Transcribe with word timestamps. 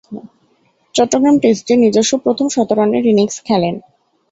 চট্টগ্রাম 0.95 1.35
টেস্টে 1.43 1.73
নিজস্ব 1.83 2.11
প্রথম 2.25 2.47
শতরানের 2.55 3.03
ইনিংস 3.05 3.35
খেলেন। 3.45 3.75